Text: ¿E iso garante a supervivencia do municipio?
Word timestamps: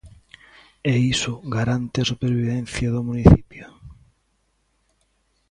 ¿E 0.91 0.93
iso 1.13 1.33
garante 1.55 1.97
a 1.99 2.09
supervivencia 2.11 2.87
do 2.95 3.01
municipio? 3.09 3.65